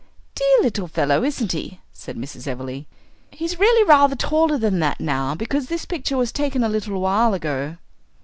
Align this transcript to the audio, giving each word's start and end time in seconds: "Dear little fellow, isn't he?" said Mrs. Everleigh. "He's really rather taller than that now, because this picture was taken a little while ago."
"Dear 0.33 0.63
little 0.63 0.87
fellow, 0.87 1.23
isn't 1.23 1.51
he?" 1.51 1.79
said 1.93 2.17
Mrs. 2.17 2.47
Everleigh. 2.47 2.85
"He's 3.29 3.59
really 3.59 3.83
rather 3.87 4.15
taller 4.15 4.57
than 4.57 4.79
that 4.79 4.99
now, 4.99 5.35
because 5.35 5.67
this 5.67 5.85
picture 5.85 6.17
was 6.17 6.31
taken 6.31 6.63
a 6.63 6.69
little 6.69 6.99
while 6.99 7.35
ago." 7.35 7.77